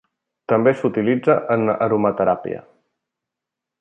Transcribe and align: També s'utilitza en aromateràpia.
També 0.53 0.71
s'utilitza 0.77 1.35
en 1.57 1.71
aromateràpia. 1.75 2.67